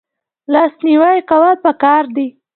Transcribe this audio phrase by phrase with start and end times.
[0.53, 2.27] لاس نیوی کول پکار دي